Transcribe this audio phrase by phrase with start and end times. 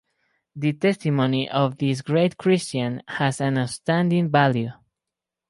[0.55, 4.71] The testimony of this great Christian has an outstanding value.